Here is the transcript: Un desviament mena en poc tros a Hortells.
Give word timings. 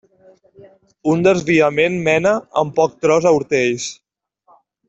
Un 1.11 1.21
desviament 1.27 1.99
mena 2.09 2.33
en 2.65 2.75
poc 2.83 2.99
tros 3.07 3.29
a 3.33 3.37
Hortells. 3.39 3.89